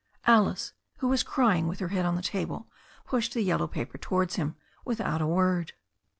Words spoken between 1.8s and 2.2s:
head on